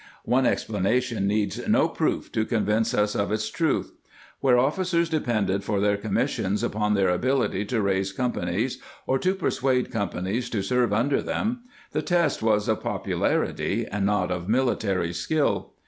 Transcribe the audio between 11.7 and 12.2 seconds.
the